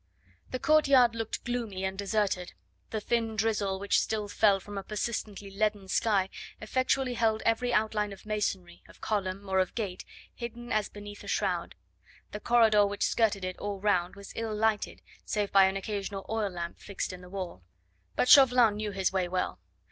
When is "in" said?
17.13-17.21